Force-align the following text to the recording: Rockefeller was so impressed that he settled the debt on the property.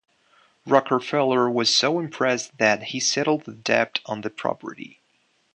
Rockefeller 0.65 1.47
was 1.47 1.71
so 1.71 1.99
impressed 1.99 2.57
that 2.57 2.85
he 2.85 2.99
settled 2.99 3.43
the 3.45 3.53
debt 3.53 3.99
on 4.07 4.21
the 4.21 4.31
property. 4.31 4.99